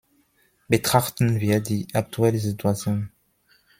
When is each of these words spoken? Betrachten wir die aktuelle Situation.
Betrachten 0.67 1.39
wir 1.41 1.59
die 1.59 1.85
aktuelle 1.93 2.39
Situation. 2.39 3.11